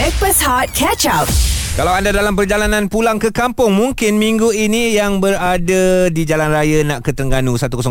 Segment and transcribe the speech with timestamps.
[0.00, 1.28] Backpass Hot Catch Up.
[1.76, 6.80] Kalau anda dalam perjalanan pulang ke kampung Mungkin minggu ini yang berada di Jalan Raya
[6.88, 7.84] nak ke Terengganu 105.0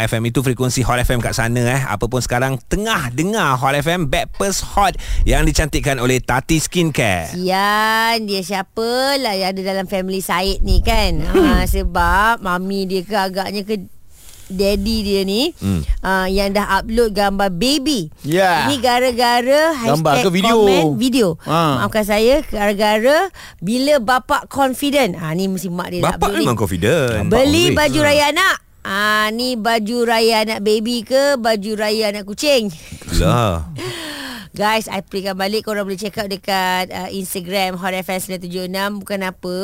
[0.00, 1.84] FM Itu frekuensi Hot FM kat sana eh.
[1.84, 4.96] Apa pun sekarang tengah dengar Hot FM Backpast Hot
[5.28, 7.36] Yang dicantikkan oleh Tati Skincare.
[7.36, 11.20] Sian Dia siapa lah Yang ada dalam family Syed ni kan?
[11.20, 13.92] Ha, Sebab Mami dia ke agaknya ke
[14.54, 15.80] Daddy dia ni hmm.
[16.00, 18.66] uh, Yang dah upload gambar baby Ya.
[18.66, 20.56] Ini gara-gara Gambar Hashtag ke video?
[20.62, 21.84] komen Video Ha.
[21.84, 23.28] Maafkan saya Gara-gara
[23.60, 27.78] Bila bapak confident ha, Ni mesti mak dia nak Bapak beli memang confident Beli Bapak
[27.90, 32.68] baju raya anak Ah ni baju raya anak baby ke baju raya anak kucing?
[33.16, 33.64] Lah
[34.54, 39.20] Guys, I playkan balik korang boleh check out dekat uh, Instagram Hot FM 976 bukan
[39.26, 39.56] apa.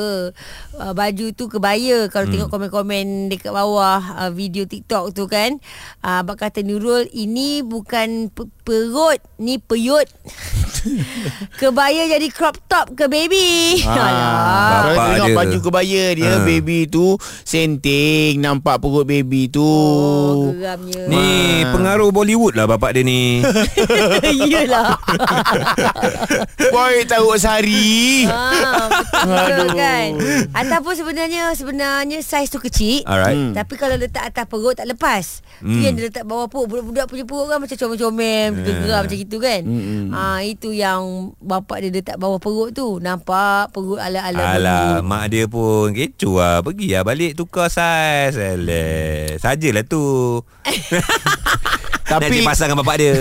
[0.74, 2.34] Uh, baju tu kebaya kalau hmm.
[2.34, 5.62] tengok komen-komen dekat bawah uh, video TikTok tu kan.
[6.02, 10.10] Uh, abang kata Nurul ini bukan pe- perut, ni peyut.
[11.60, 13.78] kebaya jadi crop top ke baby.
[13.86, 13.94] Alah.
[13.94, 15.36] Kalau Bapak tengok dia.
[15.38, 16.42] baju kebaya dia Ha.
[16.42, 21.04] Baby tu Senting Nampak perut baby tu Oh, geramnya.
[21.04, 21.26] Ni
[21.60, 21.76] Ah.
[21.76, 23.44] pengaruh Bollywood lah bapak dia ni
[24.48, 24.79] Iyalah.
[26.72, 28.88] Boy tahu sehari Ah,
[29.24, 29.76] betul Aduh.
[29.76, 30.08] kan.
[30.52, 33.02] Ataupun sebenarnya sebenarnya saiz tu kecil.
[33.04, 33.54] Alright Hmm.
[33.54, 35.40] Tapi kalau letak atas perut tak lepas.
[35.58, 35.70] Hmm.
[35.70, 35.72] Hmm.
[35.72, 36.66] Tu yang dia letak bawah perut.
[36.66, 39.60] Budak-budak punya perut kan macam comel-comel, geram macam gitu kan.
[39.62, 40.10] Hmm.
[40.10, 41.00] Ah itu yang
[41.38, 42.98] bapak dia letak bawah perut tu.
[42.98, 44.38] Nampak perut ala-ala.
[44.50, 44.58] Alah,
[44.98, 45.04] Bollywood.
[45.06, 46.56] mak dia pun kecoh lah.
[46.60, 48.34] Pergi lah balik tukar saiz.
[48.34, 50.42] Alah, sajalah tu.
[52.10, 53.14] Tapi- Nanti pasang dengan bapak dia.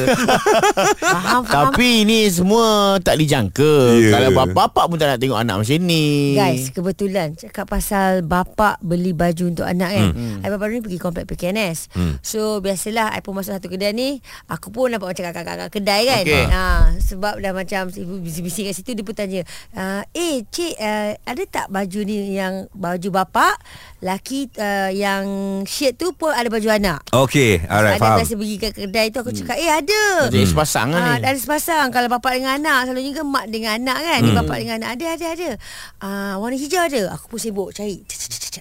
[0.99, 1.69] Faham, faham.
[1.71, 2.65] Tapi ni semua
[2.99, 4.11] tak dijangka Ya.
[4.11, 9.11] Kalau bapak-bapak pun tak nak tengok anak macam ni Guys, kebetulan cakap pasal bapak beli
[9.11, 10.07] baju untuk anak kan.
[10.11, 10.41] Hmm.
[10.41, 11.93] I baru ni pergi komplek PKNS.
[11.93, 12.15] Hmm.
[12.21, 16.23] So biasalah I pun masuk satu kedai ni, aku pun nampak macam kakak-kakak kedai kan.
[16.23, 16.45] Okey.
[16.49, 16.63] Ha,
[16.99, 19.41] sebab dah macam ibu bising-bising kat situ dia pun tanya,
[19.73, 23.55] uh, "Eh, cik, uh, ada tak baju ni yang baju bapak,
[23.99, 25.23] laki uh, yang
[25.63, 28.17] shirt tu pun ada baju anak?" Okay, alright, ada faham.
[28.19, 31.25] biasa pergi ke kedai tu aku cakap, "Eh, ada." Jadi sepasang kan Ah, ni.
[31.25, 31.87] ada sepasang.
[31.89, 34.19] Kalau bapak dengan anak Selalunya kan mak dengan anak kan?
[34.19, 34.25] Hmm.
[34.25, 35.49] Ni bapak dengan anak Ada ada ada.
[35.97, 37.01] Ah, Warna hijau ada.
[37.13, 38.01] Aku pun sibuk cari.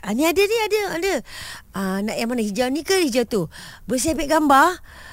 [0.01, 1.15] Ah, Ni ada ni ada ada.
[1.73, 3.43] Ah, Nak yang mana hijau ni ke hijau tu?
[3.85, 4.69] Boleh saya ambil gambar.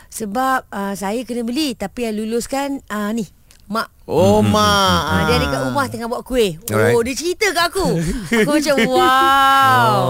[0.09, 1.73] Sebab ah, saya kena beli.
[1.73, 3.25] Tapi yang luluskan ah, Ni
[3.65, 6.61] Mak Oh mak Ah, dia ada kat rumah tengah buat kuih.
[6.69, 6.93] Alright.
[6.93, 7.97] Oh, dia cerita kat aku.
[8.39, 9.01] Aku macam wow.
[9.01, 10.05] Oh.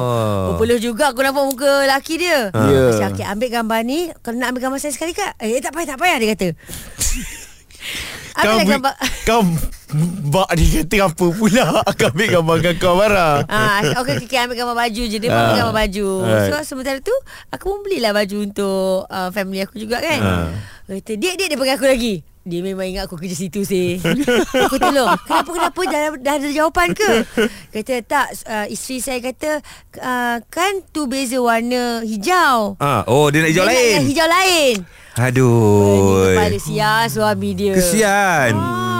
[0.51, 0.53] Oh.
[0.59, 2.51] Boleh juga aku nampak muka lelaki dia.
[2.51, 2.81] Ya.
[2.91, 4.11] Macam, okay, ambil gambar ni.
[4.19, 5.39] Kalau nak ambil gambar saya sekali kak?
[5.39, 6.47] Eh, tak payah, tak payah dia kata.
[8.35, 8.93] Ambil Kau, gambar.
[9.23, 9.41] kau
[10.27, 11.65] Bak dia kata apa pula
[12.01, 15.29] Kau ambil gambar dengan kau marah Ah, okay, okay, okay, ambil gambar baju je Dia
[15.29, 15.43] pun Ah.
[15.45, 16.51] ambil gambar baju Alright.
[16.51, 17.15] So sementara tu
[17.47, 20.47] Aku pun belilah baju untuk uh, Family aku juga kan Ah.
[20.83, 22.13] Dia kata Dia dia dia panggil aku lagi
[22.45, 23.97] dia memang ingat aku kerja situ sih
[24.65, 27.25] Aku tolong Kenapa kenapa dah, dah ada jawapan ke
[27.73, 29.65] Kata tak uh, Isteri saya kata
[29.97, 33.91] uh, Kan tu beza warna hijau Ah, oh, dia nak hijau Dia nak lain.
[33.91, 34.75] yang Hijau lain
[35.15, 36.27] Aduh.
[36.29, 38.53] Kepala sial suami dia Kesian.
[38.53, 38.94] ah.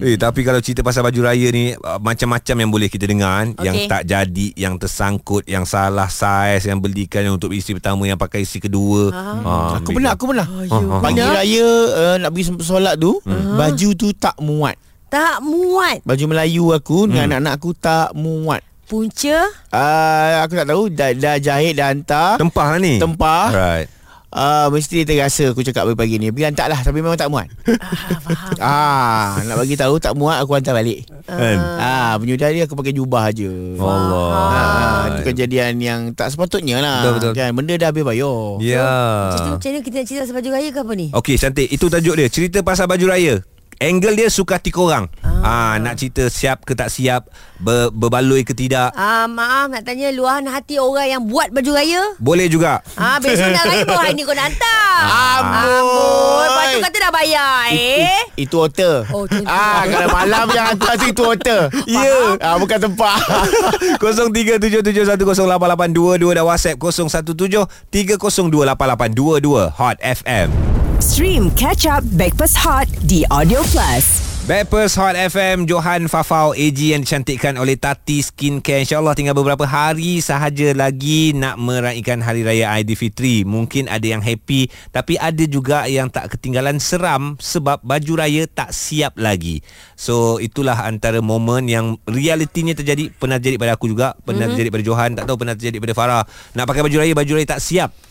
[0.00, 3.64] Eh tapi kalau cerita pasal baju raya ni uh, macam-macam yang boleh kita dengar okay.
[3.68, 8.48] yang tak jadi, yang tersangkut, yang salah saiz, yang belikan untuk isteri pertama yang pakai
[8.48, 9.12] isteri kedua.
[9.12, 10.46] Ah, Aku pernah Aku pernah.
[10.64, 10.98] Ya.
[11.00, 14.76] Pagi raya uh, Nak pergi solat tu Baju tu tak muat.
[15.10, 16.00] Tak muat?
[16.06, 18.62] Baju Melayu aku Dengan anak-anak aku tak muat.
[18.86, 19.46] Punca?
[19.70, 22.38] Uh, Aku tak tahu Dah, dah jahit Dah hantar.
[22.38, 22.98] Tempah lah ni.
[22.98, 23.46] Tempah.
[23.50, 23.99] Right.
[24.34, 27.46] Uh, Mesti dia terasa Aku cakap pagi ni Pergi hantar lah Tapi memang tak muat
[27.50, 31.58] ah, Faham Ah, Nak bagi tahu Tak muat Aku hantar balik Kan?
[31.78, 33.78] Ah, penyudah dia aku pakai jubah je.
[33.78, 34.30] Allah.
[34.34, 37.06] Ah, itu kejadian yang tak sepatutnya lah.
[37.06, 37.32] Betul, betul.
[37.38, 38.58] Kan benda dah habis bayar.
[38.58, 38.90] Ya.
[39.30, 41.06] Macam tu macam mana kita nak cerita pasal baju raya ke apa ni?
[41.14, 43.34] Okey cantik Itu tajuk dia Cerita pasal baju raya
[43.80, 45.40] Angle dia suka hati korang ah.
[45.40, 47.26] ah, Nak cerita siap ke tak siap
[47.56, 52.12] ber, Berbaloi ke tidak Ah, maaf nak tanya luahan hati orang yang buat baju raya.
[52.20, 54.88] Boleh juga Ah, besok nak raya baru hari ni kau nak hantar.
[55.00, 55.64] Amboi.
[55.64, 56.44] Amboi.
[56.44, 58.20] Lepas tu kata dah bayar eh.
[58.36, 59.08] Itu hotel.
[59.08, 61.72] Oh, ah, kalau malam yang hantar tu itu hotel.
[61.88, 62.36] Ya.
[62.36, 63.16] Ah, bukan tempat.
[64.04, 70.52] 0377108822 dan WhatsApp 0173028822 Hot FM.
[71.00, 74.20] Stream Catch Up Backpass Hot di Audio Plus.
[74.44, 78.84] Backpers Hot FM Johan Fafau AG yang dicantikkan oleh Tati Skincare.
[78.84, 83.48] InsyaAllah tinggal beberapa hari sahaja lagi Nak meraihkan Hari Raya Aidilfitri.
[83.48, 88.76] Mungkin ada yang happy Tapi ada juga yang tak ketinggalan seram Sebab baju raya tak
[88.76, 89.64] siap lagi.
[89.96, 93.08] So itulah antara momen yang realitinya terjadi.
[93.08, 94.52] Pernah terjadi pada aku juga Pernah mm-hmm.
[94.52, 96.24] terjadi pada Johan Tak tahu pernah terjadi pada Farah.
[96.60, 98.09] Nak pakai baju raya Baju raya tak siap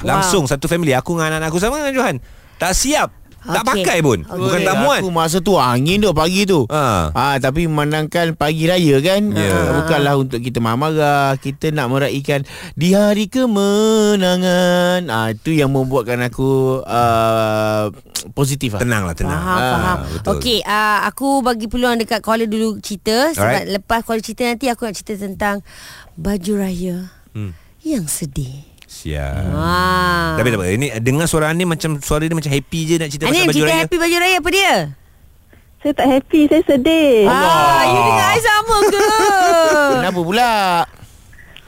[0.00, 0.50] Langsung wow.
[0.50, 2.16] satu family Aku dengan anak-anak aku sama dengan Johan
[2.56, 3.08] Tak siap
[3.40, 6.68] Tak pakai pun Bukan Oi, tak muat Aku masa tu angin tu pagi tu.
[6.68, 7.08] Ha.
[7.10, 9.32] Ah, tapi memandangkan pagi raya kan.
[9.32, 9.48] Ya.
[9.48, 11.40] Ah, bukanlah untuk kita marah-marah.
[11.40, 12.44] Kita nak meraihkan
[12.76, 15.08] di hari kemenangan.
[15.08, 17.88] Ah, itu yang membuatkan aku uh,
[18.30, 18.80] positif lah.
[18.84, 19.98] Tenang lah tenang Faham, Ah, faham.
[20.12, 20.30] betul.
[20.36, 23.72] Okey, uh, aku bagi peluang dekat caller dulu cerita sebab Alright.
[23.72, 25.64] lepas caller cerita nanti aku nak cerita tentang
[26.14, 27.54] baju raya Hmm.
[27.80, 28.68] yang sedih.
[28.90, 30.34] Siap Ah.
[30.34, 33.24] Tapi tak apa Ini dengar suara Anim Macam suara dia macam happy je Nak cerita
[33.30, 34.74] Anim, pasal baju cerita raya happy baju raya apa dia?
[35.80, 37.24] Saya tak happy, saya sedih.
[37.24, 39.04] Ah, you dengan I sama ke?
[39.96, 40.50] Kenapa pula?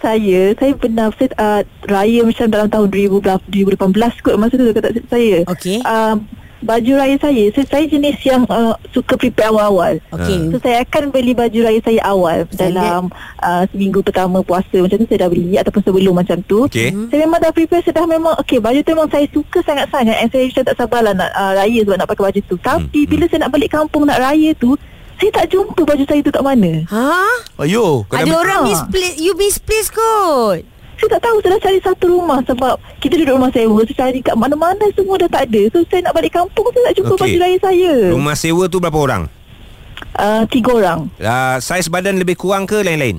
[0.05, 3.73] Saya, saya pernah saya, uh, raya macam dalam tahun 2018
[4.21, 5.49] kot masa tu kata saya.
[5.49, 5.81] Okey.
[5.81, 6.21] Uh,
[6.63, 9.99] baju raya saya, saya, saya jenis yang uh, suka prepare awal-awal.
[10.11, 10.49] Okey.
[10.49, 12.59] So saya akan beli baju raya saya awal Standard.
[12.73, 13.01] dalam
[13.39, 16.65] uh, seminggu pertama puasa macam tu saya dah beli ataupun sebelum macam tu.
[16.65, 17.09] Mhm.
[17.09, 20.29] Saya memang dah prepare saya dah memang okey baju tu memang saya suka sangat-sangat and
[20.29, 22.57] saya macam tak sabarlah nak uh, raya sebab nak pakai baju tu.
[22.57, 24.75] Tapi Hmm, bila saya nak balik kampung nak raya tu
[25.15, 26.83] saya tak jumpa baju saya tu kat mana.
[26.85, 27.07] Ha?
[27.59, 28.03] Ayo.
[28.07, 28.67] Dah Ada orang Ah.
[28.67, 30.63] misplace, you misplace kot.
[30.95, 34.19] Saya tak tahu Saya dah cari satu rumah Sebab Kita duduk rumah sewa Saya cari
[34.19, 37.23] kat mana-mana Semua dah tak ada So saya nak balik kampung Saya tak jumpa Okey.
[37.23, 39.23] baju raya saya Rumah sewa tu berapa orang?
[40.15, 43.19] uh, Tiga orang Uh, saiz badan lebih kurang ke lain-lain?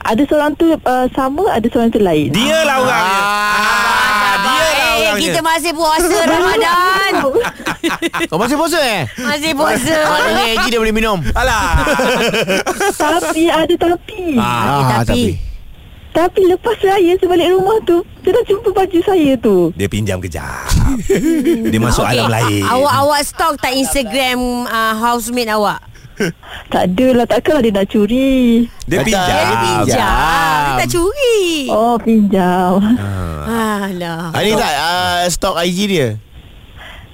[0.00, 4.70] Ada seorang tu uh, Sama Ada seorang tu lain Dia lah orangnya ah, Dia lah
[4.72, 7.12] eh, orangnya kita masih puasa Ramadan.
[8.30, 9.02] Kau masih puasa eh?
[9.18, 9.96] Masih puasa.
[10.00, 11.18] Maknanya Eji dah boleh minum.
[11.34, 11.84] Alah
[12.94, 15.49] Tapi ada tapi ah, tapi, Tapi
[16.14, 20.68] lepas raya Sebalik rumah tu Saya dah jumpa baju saya tu Dia pinjam kejap
[21.72, 25.80] Dia masuk Okey, alam lain Awak-awak stok tak Instagram uh, housemate awak?
[26.68, 29.96] Tak adalah Takkanlah dia nak curi Dia pinjam Dia pinjam.
[29.96, 31.40] Dia tak curi.
[31.72, 32.76] Oh pinjam
[33.50, 34.30] Alah.
[34.36, 36.08] Ada tak uh, stok IG dia?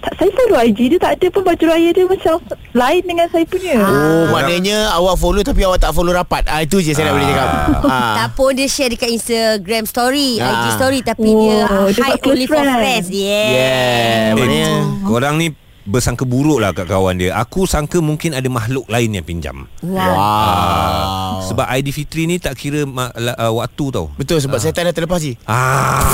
[0.06, 2.34] Tak, Saya follow IG dia Tak ada pun baju raya dia Macam
[2.72, 6.44] lain dengan saya punya Oh, maknanya awak follow tapi awak tak follow rapat.
[6.44, 7.48] Ah itu je saya nak boleh cakap.
[7.82, 8.14] Ah.
[8.18, 10.52] Tak pun dia share dekat Instagram story, Ah.
[10.62, 11.56] IG story tapi Oh, dia
[11.88, 12.76] dia hide only for friends.
[12.76, 13.04] friend.
[13.10, 13.48] Yeah.
[13.48, 14.70] Yeah, Eh, maknanya
[15.02, 15.48] Korang ni
[15.82, 19.96] Bersangka buruk lah kat kawan dia Aku sangka mungkin ada makhluk lain yang pinjam Wow.
[19.96, 21.46] Wow.
[21.46, 24.92] Sebab ID Fitri ni tak kira ma- la- uh, waktu tau Betul sebab setan dah
[24.92, 25.38] terlepas je.
[25.44, 26.02] Ah,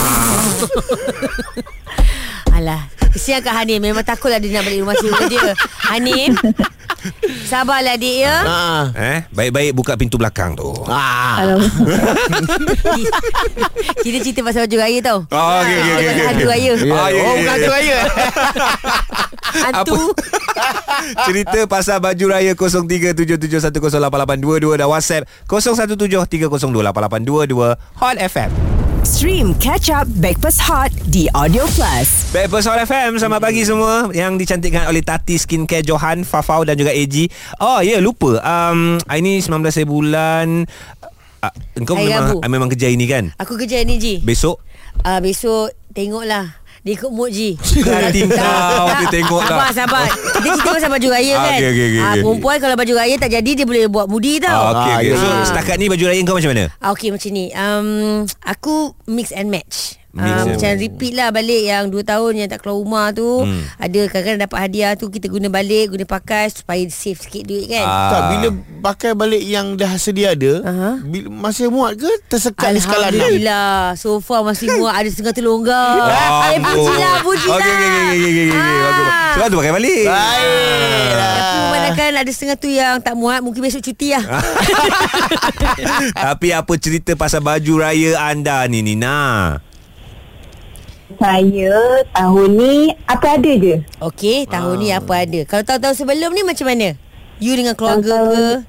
[2.53, 2.85] Alah.
[3.13, 5.53] Kesian Kak Hanim Memang takutlah dia nak balik rumah sewa dia
[5.85, 6.33] Hanim
[7.45, 8.83] Sabarlah adik ya Ah.
[8.95, 11.43] eh, Baik-baik buka pintu belakang tu Ah.
[11.45, 11.69] Alamak
[14.01, 16.25] Kita cerita pasal baju raya tau Oh, okey, okey, okey, okey.
[16.25, 16.95] Hantu raya Ya.
[16.95, 17.59] Ah, ya, oh, bukan ya.
[17.59, 17.99] tu raya.
[19.53, 20.15] Hantu
[21.23, 28.72] Cerita pasal baju raya 0377108822 dan WhatsApp 0173028822 Hot FM.
[29.03, 32.31] Stream Catch Up Backpass Hot di Audio Plus.
[32.31, 36.95] Backpast Hot FM Selamat pagi semua Yang dicantikkan oleh Tati Skincare Johan Fafau dan juga
[36.95, 37.27] AG
[37.59, 38.39] Oh ya yeah, lupa.
[38.39, 40.47] Um, Hari ni 19 hari bulan.
[41.43, 42.39] Uh, Engkau Hari memang, Rabu.
[42.47, 43.35] memang kerja ini kan?
[43.43, 44.15] Aku kerja ni Ji.
[44.23, 44.63] Besok?
[45.03, 49.75] Uh, Besok Tengoklah dia ikut mood Ji Hati kau, dia tengok Sabar tak.
[49.79, 52.23] sabar Kita cerita pasal baju raya Ah, kan okey, okey, okey, Ah, okey.
[52.23, 55.09] Perempuan kalau baju raya tak jadi Dia boleh buat mudi tau ah, okay, Ah, okay.
[55.09, 56.65] ya, So setakat ni baju raya kau macam mana?
[56.77, 57.89] Ah, okay macam ni um,
[58.43, 58.75] Aku
[59.07, 62.77] mix and match Mix um, Macam repeat lah balik Yang 2 tahun yang tak keluar
[62.79, 63.65] rumah tu Hmm.
[63.77, 67.81] Ada kadang-kadang dapat hadiah tu Kita guna balik Guna pakai Supaya save sikit duit kan
[67.83, 68.11] Ah.
[68.11, 68.49] Tak bila
[68.83, 70.61] pakai balik yang dah sedia ada,
[71.01, 73.15] bila, masih muat ke tersekat di skala 6?
[73.15, 75.97] Alhamdulillah So far masih muat Ada setengah terlonggar
[76.47, 76.77] Eh Ampun.
[76.77, 78.59] pujilah Pujilah Okey, okey, okey, okey, okey, okey.
[78.83, 79.11] Bagus.
[79.33, 80.05] Sebab tu pakai balik.
[80.05, 81.33] Baiklah.
[81.33, 84.25] Tapi memandangkan ada setengah tu yang tak muat Mungkin besok cuti lah
[86.27, 89.57] Tapi apa cerita pasal baju raya anda ni Nina?
[91.23, 91.79] Saya
[92.11, 92.75] tahun ni
[93.07, 96.99] Apa ada je Okey tahun ni apa ada Kalau tahun-tahun sebelum ni macam mana?
[97.39, 98.11] You dengan keluarga ke?
[98.11, 98.61] Tahun-tahun-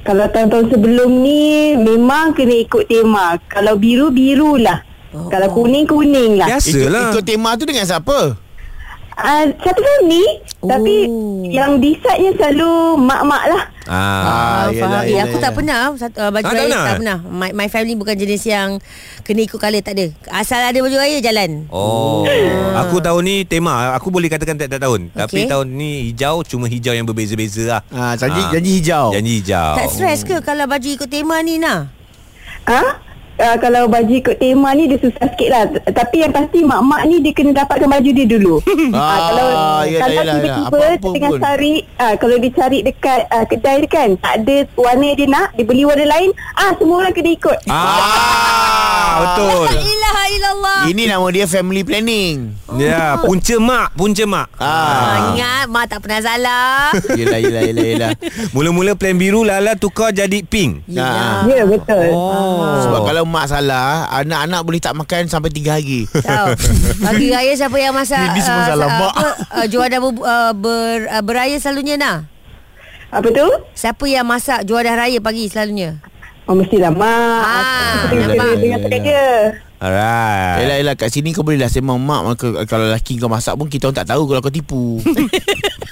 [0.00, 1.42] Kalau tahun-tahun sebelum ni
[1.74, 5.24] Memang kena ikut tema Kalau biru, biru lah Oh.
[5.26, 7.08] Kalau kuning, kuning lah Biasa Ikut, lah.
[7.10, 8.36] ikut tema tu dengan siapa?
[9.20, 10.26] Uh, Satu family
[10.58, 10.66] Oh.
[10.66, 11.06] Tapi
[11.46, 13.96] Yang decide-nya selalu Mak-mak lah Ah.
[13.96, 15.00] Ah, yelah, faham.
[15.00, 16.84] Eh, yelah, aku tak pernah satu, uh, baju Ah, tak raya pernah?
[16.84, 17.18] tak pernah.
[17.24, 18.68] My, my family bukan jenis yang
[19.24, 20.06] kena ikut colour tak ada.
[20.28, 21.64] Asal ada baju raya jalan.
[21.70, 22.28] Oh,
[22.76, 25.16] aku tahun ni tema Aku boleh katakan tiap-tiap tahun okay.
[25.16, 28.50] Tapi tahun ni hijau Cuma hijau yang berbeza-beza lah Ah, janji, Ah.
[28.52, 29.06] janji hijau.
[29.08, 31.88] Janji hijau Tak stress ke kalau baju ikut tema ni nah?
[32.66, 32.82] Ha?
[33.38, 37.18] Uh, kalau baju ikut tema ni dia susah sikit lah Tapi yang pasti mak-mak ni
[37.18, 38.58] dia kena dapatkan baju dia dulu
[38.90, 39.48] Ah, Ah, Kalau
[39.84, 41.40] yelah, kalau yelah, tiba-tiba apa-apa tengah pun.
[41.40, 45.48] cari ah, Kalau dia cari dekat ah, kedai dia kan Tak ada warna dia nak
[45.54, 49.66] Dia beli warna lain ah Semua orang kena ikut Ah, betul.
[49.68, 50.78] La ilaha illallah.
[50.86, 52.54] Ini nama dia family planning.
[52.76, 54.46] Ya, punca mak, punca mak.
[54.54, 55.16] Ah, Ah.
[55.28, 56.92] ingat mak tak pernah salah.
[57.18, 58.10] Yelah, yelah, yelah, yelah.
[58.52, 60.86] Mula-mula plan biru Lala tukar jadi pink.
[60.88, 62.78] Ya betul Oh.
[62.80, 66.08] Sebab kalau mak salah, anak-anak boleh tak makan sampai 3 hari.
[66.08, 66.48] Tahu.
[67.06, 69.12] Pagi raya siapa yang masak Ini semua ah, salah sa- mak.
[69.12, 72.16] Apa, uh, juadah ber, uh, ber, uh, beraya selalunya nah.
[73.08, 73.46] Apa tu?
[73.72, 76.00] Siapa yang masak juadah raya pagi selalunya?
[76.44, 77.60] Oh mestilah mak Ah,
[78.00, 78.46] Aku tengah nampak.
[78.48, 79.20] kerja Tengah kerja
[79.78, 80.58] Alright.
[80.58, 83.70] Yelah, yelah kat sini kau boleh lah sembang mak maka, Kalau lelaki kau masak pun
[83.70, 84.98] kita orang tak tahu kalau kau tipu.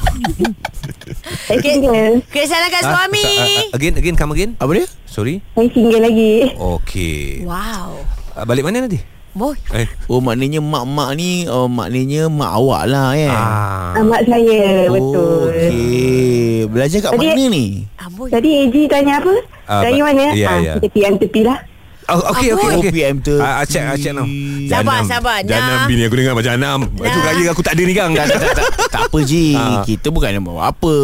[1.47, 3.23] Saya single Kena salahkan Ah, suami.
[3.23, 4.51] ah, ah, again, again, come again.
[4.57, 4.87] Apa dia?
[5.05, 5.41] Sorry.
[5.53, 7.43] Saya single lagi Okay.
[7.43, 8.03] Wow.
[8.33, 9.01] Ah, Balik mana nanti?
[9.33, 9.53] Boy.
[9.71, 9.85] Eh.
[10.09, 14.01] Oh maknanya mak-mak ni oh, Maknanya mak awak lah kan Ah.
[14.01, 17.67] Amat saya Betul Okey Belajar kat Tadi- mana ni?
[17.99, 18.29] Aboy.
[18.33, 19.33] Tadi AG tanya apa?
[19.69, 20.33] Ah, Dari mana?
[20.33, 20.75] ya, ah, ya.
[20.81, 21.61] Tepi yang tepi lah
[22.07, 22.93] Oh, okay, okay, Oh okay.
[22.95, 24.23] PM tu Ah, check, ah, check now.
[24.71, 25.43] Sabar, sabar.
[25.43, 25.89] Janam Nam.
[25.91, 26.81] bini aku dengar macam Janam.
[26.87, 27.19] Nam.
[27.19, 28.15] raya aku tak ada ni kang.
[28.15, 29.83] tak, tak, tak, tak, tak apa Ji Ah.
[29.83, 30.95] Kita bukan nak bawa apa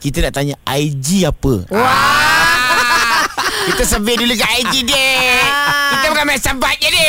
[0.00, 1.54] Kita nak tanya IG apa
[3.66, 5.12] Kita survey dulu kat IG dia
[5.92, 7.08] Kita bukan main sabat je ni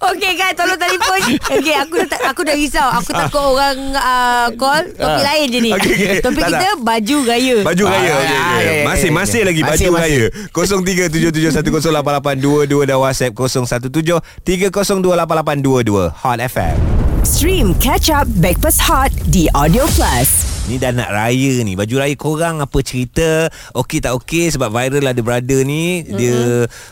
[0.00, 1.20] Okey kan tolong telefon.
[1.50, 2.88] Okey aku dah tak- aku dah risau.
[2.94, 5.70] Aku takut orang uh, call topik lain je ni.
[5.70, 6.20] Okey, okey.
[6.20, 7.56] Topik Tak, kita baju gaya.
[7.62, 8.38] Baju Ah, raya ah, okay, ah, okay.
[8.38, 10.06] ya, ya, Masih ya, masih lagi Masih, Baju masih.
[10.06, 16.76] raya 0377108822 Dan WhatsApp 0173028822 Hot FM
[17.20, 20.28] Stream Catch Up Backpass Hot di Audio Plus.
[20.66, 25.06] Ni dah nak raya ni Baju raya korang apa cerita Okey tak okey Sebab viral
[25.06, 26.14] ada brother ni mm-hmm.
[26.14, 26.36] Dia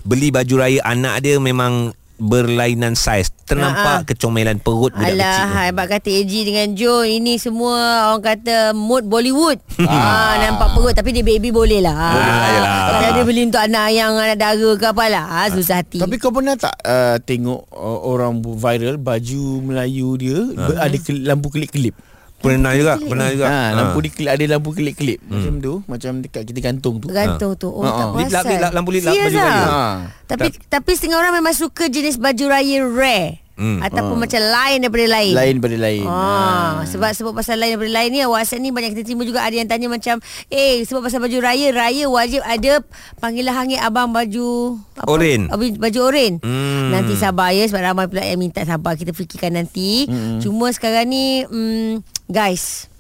[0.02, 4.06] beli baju raya anak dia memang berlainan saiz Ternampak Ha-ha.
[4.06, 5.56] kecomelan perut budak kecil Alah, tu.
[5.62, 7.76] hebat kata AG dengan Joe Ini semua
[8.08, 10.34] orang kata mood Bollywood ah.
[10.38, 12.12] Nampak perut Tapi dia baby boleh lah Ah,
[12.50, 12.72] yelah.
[12.90, 16.30] Kalau dia beli untuk anak yang anak dara ke apalah ah, Susah hati Tapi kau
[16.30, 21.94] pernah tak uh, Tengok uh, Orang viral Baju Melayu dia ber- Ada ke, lampu kelip-kelip
[22.36, 24.04] Pernah juga Pernah juga ha, Lampu Ha.
[24.04, 27.80] di kelip Ada lampu kelip-kelip Macam tu Macam dekat kita gantung tu Bergantung tu Oh
[27.80, 28.14] Ha, tak ha.
[28.14, 29.64] Lip lap, lap, lampu lip lap, Serius baju raya.
[29.64, 29.84] Ha.
[30.26, 33.80] Tapi tapi setengah orang memang suka jenis baju raya rare Hmm.
[33.80, 38.12] Ataupun macam lain daripada lain Lain pada lain Ah, sebab sebab pasal lain daripada lain
[38.12, 40.20] ni WhatsApp ni banyak kita terima juga ada yang tanya macam
[40.52, 42.84] eh sebab pasal baju raya raya wajib ada
[43.16, 45.48] panggilan hangit abang baju Oren.
[45.48, 46.36] Baju, oren.
[46.40, 46.92] Hmm.
[46.92, 50.04] Nanti sabar ya sebab ramai pula yang minta sabar kita fikirkan nanti.
[50.04, 50.36] Hmm.
[50.36, 52.90] Cuma sekarang ni mm, guys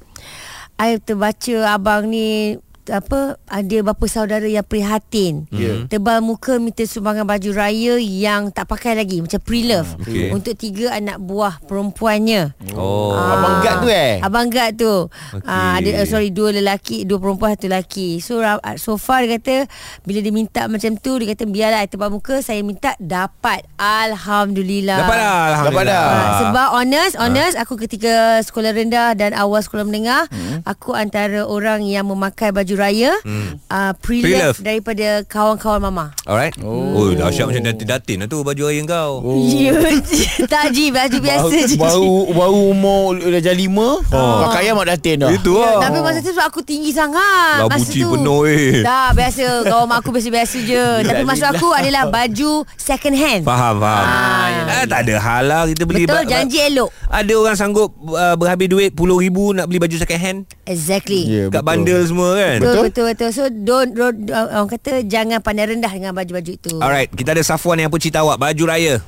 [0.76, 5.46] I terbaca abang ni apa ada bapa saudara yang prihatin.
[5.50, 5.86] Ya.
[5.86, 10.30] Tebal muka minta sumbangan baju raya yang tak pakai lagi macam pre-love Okey.
[10.30, 12.54] untuk tiga anak buah perempuannya.
[12.74, 14.14] Oh Abang Gad tu eh?
[14.20, 15.10] Abang Gad tu.
[15.10, 15.46] Okey.
[15.48, 18.18] Ah ada uh, sorry dua lelaki, dua perempuan satu lelaki.
[18.18, 19.66] So uh, so far dia kata
[20.02, 23.66] bila dia minta macam tu dia kata biarlah I tebal muka saya minta dapat.
[23.76, 24.98] Alhamdulillah.
[25.02, 26.06] Dapat dah Alhamdulillah Dapat dah.
[26.06, 30.60] Ah, sebab honest honest aku ketika sekolah rendah dan awal sekolah menengah Hmm.
[30.66, 33.48] aku antara orang yang memakai baju raya hmm.
[33.66, 34.22] uh, Pre-love.
[34.22, 36.06] pre-love daripada kawan-kawan mama.
[36.22, 39.48] Alright Oh, oh dahsyat macam datin-datin lah tu Baju raya kau Oh.
[39.56, 39.72] Ya,
[40.52, 41.76] tak ji baju biasa je.
[41.76, 44.36] Baru baru umur dah jadi lima oh.
[44.44, 47.66] Pakaian mak datin dah Itu Ya, lah tapi masa tu sebab aku tinggi sangat Lah,
[47.66, 48.82] Masa tu penuh, eh.
[48.82, 51.78] Tak biasa Kawan mak aku biasa-biasa je Tapi maksud ni aku lah.
[51.80, 56.18] adalah Baju second hand Faham faham Ah, ah, Tak ada hal lah Kita beli Betul
[56.18, 60.20] ba- janji elok Ada orang sanggup uh, Berhabis duit Puluh ribu Nak beli baju second
[60.20, 61.66] hand Exactly Ya, Kat betul.
[61.66, 65.92] bandel semua kan Betul, betul betul So don't, don't uh, Orang kata Jangan pandang rendah
[65.92, 68.98] Dengan baju-baju itu Alright Kita ada Safwan yang apa cerita awak Baju raya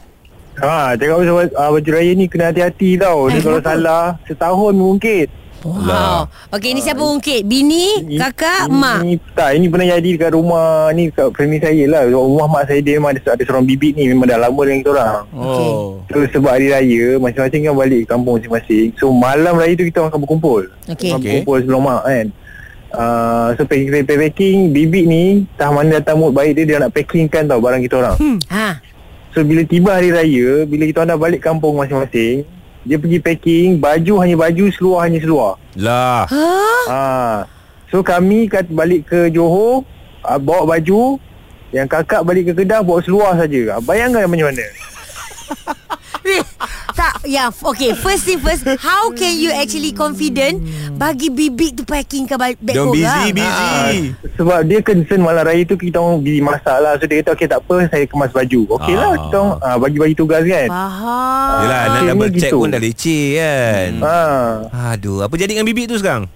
[0.59, 3.31] Ha, cakap pasal uh, baju raya ni kena hati-hati tau.
[3.31, 5.31] Eh, kalau salah, setahun mungkin.
[5.67, 10.95] Wow Okey ni siapa ungkit Bini Kakak Mak Ini, tak, ini pernah jadi dekat rumah
[10.95, 12.03] ni kat family saya lah.
[12.07, 14.91] Rumah mak saya dia memang ada, ada seorang bibit ni memang dah lama dengan kita
[14.95, 15.27] orang.
[15.35, 18.95] Oh So sebab hari raya masing-masing kan balik kampung masing-masing.
[19.03, 20.63] So malam raya tu kita akan berkumpul.
[20.95, 21.43] Okey Okey.
[21.43, 22.27] berkumpul sebelum mak kan.
[22.89, 25.25] Uh, so packing, packing, packing bibit ni
[25.61, 28.17] tak mana datang mood baik dia dia nak packingkan tau barang kita orang.
[28.49, 28.81] Ha
[29.37, 32.49] So bila tiba hari raya Bila kita orang dah balik kampung masing-masing
[32.89, 36.49] Dia pergi packing Baju hanya baju Seluar hanya seluar Lah Ha
[36.89, 37.05] ha.
[37.93, 39.85] So kami kat balik ke Johor
[40.25, 41.21] uh, Bawa baju
[41.77, 43.77] Yang kakak balik ke Kedah Bawa seluar saja.
[43.77, 44.65] Ah, Bayangkan macam mana
[47.29, 52.35] ya okay first thing first how can you actually confident bagi bibik tu packing ke
[52.35, 53.37] bag bag Don't busy korang?
[53.37, 53.93] busy Ah,
[54.35, 57.47] Sebab dia concern malam raya tu Kita orang busy masak lah So dia kata okay
[57.47, 59.15] tak apa Saya kemas baju Okey lah Ah.
[59.19, 62.59] kita orang uh, Bagi-bagi tugas kan Faham Yelah nak double check gitu.
[62.59, 64.19] pun dah leceh kan ha.
[64.91, 66.27] Aduh Apa jadi dengan bibik tu sekarang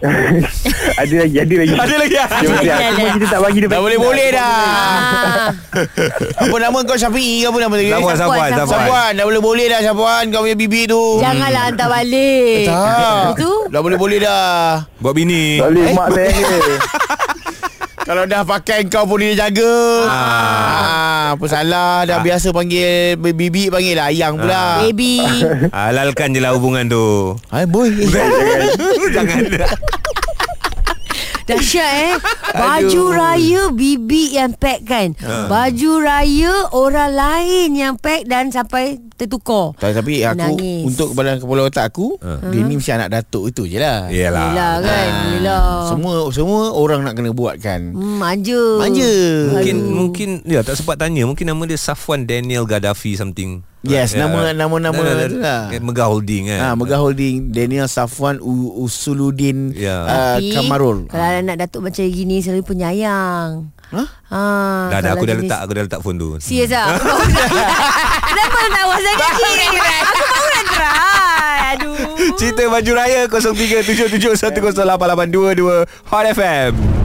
[0.00, 1.74] ada lagi, ada lagi.
[1.76, 2.28] Ada lagi ah?
[2.40, 2.92] Dia Ada, ada.
[2.96, 3.68] pun kita tak bagi dia.
[3.68, 4.48] Dah boleh-boleh dah.
[4.48, 5.46] Ah.
[6.40, 7.90] Apa nama kau Syafiq ke apa nama tadi?
[7.92, 8.50] Sapuan, Sapuan.
[8.56, 8.68] sapuan.
[8.72, 11.02] Sapuan, dah boleh-boleh dah Sapuan kau punya bibik tu.
[11.20, 12.64] Janganlah hantar balik.
[12.64, 13.24] Tak.
[13.36, 14.88] Itu Dah boleh-boleh dah.
[15.04, 15.60] Buat bini.
[15.60, 16.58] Tak boleh, mak saya dia.
[18.10, 19.70] Kalau dah pakai kau pun dia jaga.
[20.10, 21.38] Ah.
[21.38, 24.82] apa salah dah biasa panggil bibik panggil lah ayang pula.
[24.82, 25.22] baby.
[25.70, 27.38] Halalkan je lah hubungan tu.
[27.54, 27.86] Hai boy.
[29.14, 29.46] Jangan.
[31.50, 32.12] Dahsyat eh
[32.62, 33.08] Baju Aduh.
[33.12, 35.46] raya Bibi yang pack kan Ha.
[35.46, 40.82] Baju raya Orang lain yang pack Dan sampai tertukar Tak, tapi aku Menangis.
[40.86, 42.16] untuk kepala kepala otak aku,
[42.46, 44.08] dia ni mesti anak datuk itu je lah.
[44.08, 44.48] Yelah.
[44.48, 47.90] Yelah kan Yelah Semua semua orang nak kena buat kan.
[47.90, 49.12] hmm, Manja Manja.
[49.50, 49.92] Mungkin Aduh.
[49.92, 51.24] mungkin ya tak sempat tanya.
[51.24, 53.60] Mungkin nama dia Safwan Daniel Gaddafi something.
[53.80, 54.22] Yes, Ya.
[54.22, 55.70] nama- nama-nama Nah, nah, nah, tu lah.
[55.72, 56.60] Megah Holding kan.
[56.60, 59.96] Ha, Megah Holding Daniel Safwan U- Usuluddin Ya.
[60.00, 61.06] uh, Tapi, Kamarul.
[61.06, 64.06] Kalau anak datuk macam gini Selalu penyayang Hah?
[64.28, 64.40] ha,
[64.86, 66.36] Dah dah aku dah jenis- letak aku dah letak phone tu.
[66.38, 66.86] Serius tak?
[68.28, 69.40] Kenapa tak awak sangat Aku
[70.20, 71.96] baru nak try Aduh
[72.36, 76.99] Cerita baju raya 0377108822 Hot FM.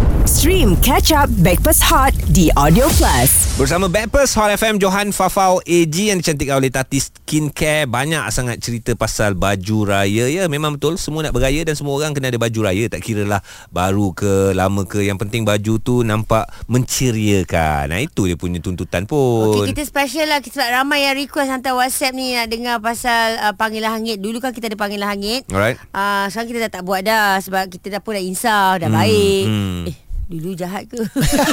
[0.46, 3.58] Stream Catch Up Backpass Hot di Audio Plus.
[3.58, 7.90] Bersama Backpers Hot FM Johan Fafau AG yang dicantikkan oleh Tati Skincare.
[7.90, 10.30] Banyak sangat cerita pasal baju raya.
[10.30, 11.02] Ya memang betul.
[11.02, 12.86] Semua nak beraya dan semua orang kena ada baju raya.
[12.86, 13.42] Tak kira lah
[13.74, 15.02] baru ke lama ke.
[15.02, 17.90] Yang penting baju tu nampak menceriakan.
[17.90, 19.50] Nah itu dia punya tuntutan pun.
[19.50, 20.46] Okay, kita special lah.
[20.46, 24.22] Sebab ramai yang request Hantar WhatsApp ni Nak dengar pasal uh, Panggilan hangit.
[24.22, 25.42] Dulu kan kita ada panggilan hangit.
[25.50, 25.82] Alright.
[25.90, 29.46] uh, Sekarang kita dah tak buat dah Sebab kita dah pun dah insaf Dah baik.
[29.50, 29.90] Hmm.
[29.90, 30.98] Eh Dulu jahat ke?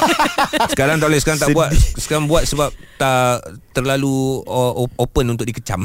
[0.72, 5.80] Sekarang tak boleh Sekarang tak buat Sekarang buat sebab Tak terlalu uh, open untuk dikecam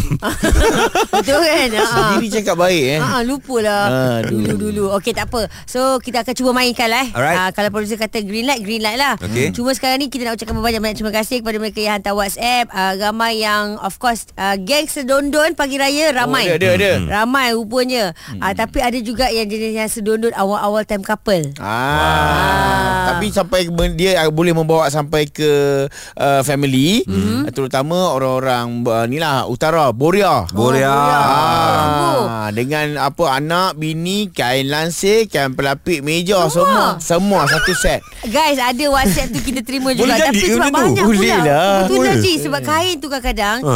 [1.13, 1.69] Betul kan?
[1.77, 1.83] Ha.
[1.87, 2.99] Sendiri cakap baik eh.
[2.99, 4.19] Ah, lupalah.
[4.23, 4.91] Dulu-dulu.
[4.97, 5.45] Okey, tak apa.
[5.63, 7.05] So, kita akan cuba mainkan lah.
[7.05, 7.09] eh.
[7.13, 7.37] Alright.
[7.37, 9.15] Ah, kalau producer kata green light, green light lah.
[9.15, 9.53] Okey.
[9.53, 12.67] Cuma sekarang ni kita nak ucapkan banyak-banyak terima kasih kepada mereka yang hantar WhatsApp.
[12.69, 16.49] Ah, ramai yang, of course, ah, geng sedondon pagi raya ramai.
[16.49, 16.91] Oh, ada, ada, ada.
[16.97, 17.07] Hmm.
[17.07, 18.03] Ramai rupanya.
[18.37, 21.55] Ah, tapi ada juga yang jenis yang sedondon awal-awal time couple.
[21.57, 22.76] Ah.
[23.07, 25.85] Tapi sampai dia boleh membawa sampai ke
[26.17, 27.49] uh, family, mm-hmm.
[27.55, 30.45] terutama orang-orang uh, ni lah utara Boria.
[30.51, 30.91] Boria.
[30.91, 36.99] Ah, dengan apa anak, bini, kain lansir, kain pelapik meja semua.
[36.99, 38.03] Semua satu set.
[38.27, 40.13] Guys, ada WhatsApp tu kita terima juga.
[40.13, 40.75] Boleh Tapi sebab tu?
[40.75, 41.37] banyak Boleh pula.
[41.43, 41.75] lah.
[41.83, 42.11] Betul Boleh.
[42.15, 42.33] Haji.
[42.43, 43.59] Sebab kain tu kadang-kadang.
[43.63, 43.75] Ha.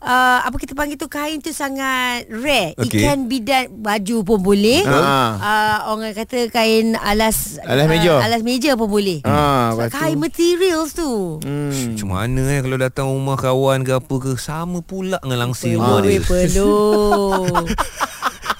[0.00, 2.72] Uh, apa kita panggil tu kain tu sangat rare.
[2.74, 3.04] It Okey.
[3.04, 4.80] can be that baju pun boleh.
[4.82, 4.96] Ha.
[5.36, 8.16] Uh, orang kata kain alas Alas meja.
[8.16, 9.20] Uh, alas meja pun boleh.
[9.22, 11.36] Ha, tu- kain materials tu.
[11.40, 11.92] Hmm.
[11.92, 16.00] Macam mana eh Kalau datang rumah kawan ke apa ke Sama pula dengan langsir rumah
[16.00, 16.74] Perlu, dia perlu.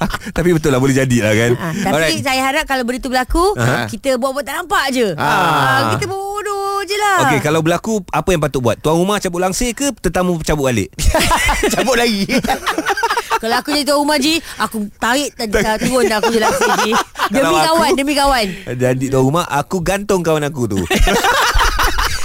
[0.30, 3.52] Tapi betul lah Boleh jadi lah kan Ha, tapi saya harap kalau benda tu berlaku,
[3.54, 3.84] Aha.
[3.84, 5.12] kita buat-buat tak nampak je.
[5.12, 5.28] Ah.
[5.28, 7.16] Ah, kita bodoh je lah.
[7.24, 10.90] Okey kalau berlaku Apa yang patut buat Tuan rumah cabut langsir ke Tetamu cabut balik
[11.72, 12.26] Cabut lagi.
[13.40, 16.92] Kalau aku jadi tuan rumah Ji Aku tarik t- turun dah aku je langsung Ji
[17.30, 20.80] Demi Kalau aku- kawan Demi kawan Jadi tuan rumah Aku gantung kawan aku tu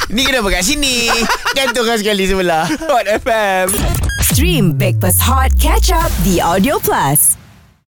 [0.07, 1.09] Ni kenapa kat sini?
[1.51, 2.69] Gantungkan sekali sebelah.
[2.85, 3.73] Hot FM
[4.21, 7.44] Stream Backpass Hot Catch Up di Audio Plus.